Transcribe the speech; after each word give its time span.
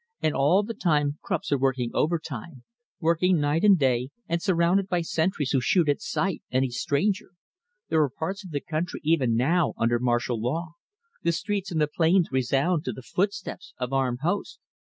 And 0.19 0.33
all 0.33 0.63
the 0.63 0.73
time 0.73 1.19
Krupps 1.21 1.51
are 1.51 1.59
working 1.59 1.91
overtime, 1.93 2.63
working 2.99 3.39
night 3.39 3.63
and 3.63 3.77
day, 3.77 4.09
and 4.27 4.41
surrounded 4.41 4.87
by 4.89 5.01
sentries 5.01 5.51
who 5.51 5.61
shoot 5.61 5.87
at 5.87 6.01
sight 6.01 6.41
any 6.49 6.71
stranger. 6.71 7.33
There 7.89 8.01
are 8.01 8.09
parts 8.09 8.43
of 8.43 8.49
the 8.49 8.61
country, 8.61 9.01
even 9.03 9.35
now, 9.35 9.75
under 9.77 9.99
martial 9.99 10.41
law. 10.41 10.73
The 11.21 11.31
streets 11.31 11.71
and 11.71 11.79
the 11.79 11.85
plains 11.87 12.29
resound 12.31 12.83
to 12.85 12.91
the 12.93 13.03
footsteps 13.03 13.75
of 13.77 13.93
armed 13.93 14.21
hosts." 14.23 14.57